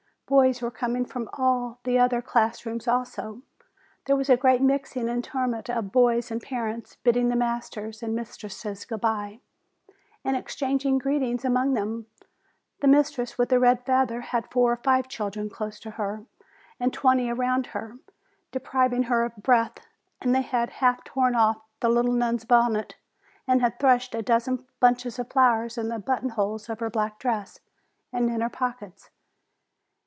[0.31, 3.41] Boys were com ing from all the other class rooms also.
[4.05, 8.15] There was a great mixing and tumult of boys and parents, bidding the masters and
[8.15, 9.41] mistresses good bye,
[10.23, 12.07] and exchanging greetings among themselves.
[12.79, 16.23] The mistress with the red feather had four or five children close to her,
[16.79, 17.97] and twenty around her,
[18.53, 19.85] depriving her of breath;
[20.21, 22.95] and they had half torn off the little nun's bonnet,
[23.45, 27.19] and had thrust a dozen bunches of flowers in the button holes of her black
[27.19, 27.59] dress,
[28.13, 29.09] and in her pockets.